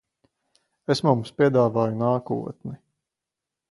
[0.95, 2.79] Es mums piedāvāju nākotni.